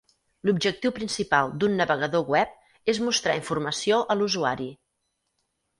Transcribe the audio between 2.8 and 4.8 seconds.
és mostrar informació a l'usuari.